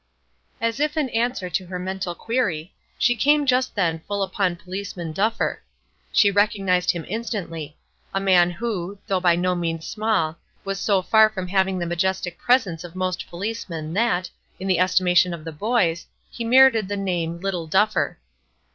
As 0.59 0.79
if 0.79 0.97
in 0.97 1.09
answer 1.09 1.47
to 1.47 1.67
her 1.67 1.77
mental 1.77 2.15
query, 2.15 2.73
she 2.97 3.15
came 3.15 3.45
just 3.45 3.75
then 3.75 3.99
full 3.99 4.23
upon 4.23 4.55
Policeman 4.55 5.11
Duffer. 5.11 5.61
She 6.11 6.31
recognized 6.31 6.89
him 6.89 7.05
instantly: 7.07 7.77
a 8.11 8.19
man 8.19 8.49
who, 8.49 8.97
though 9.05 9.19
by 9.19 9.35
no 9.35 9.53
means 9.53 9.85
small, 9.85 10.39
was 10.65 10.79
so 10.79 11.03
far 11.03 11.29
from 11.29 11.49
having 11.49 11.77
the 11.77 11.85
majestic 11.85 12.39
presence 12.39 12.83
of 12.83 12.95
most 12.95 13.29
policemen 13.29 13.93
that, 13.93 14.27
in 14.59 14.67
the 14.67 14.79
estimation 14.79 15.35
of 15.35 15.43
the 15.45 15.51
boys, 15.51 16.07
he 16.31 16.43
merited 16.43 16.87
the 16.87 16.97
name 16.97 17.39
"Little 17.39 17.67
Duffer." 17.67 18.17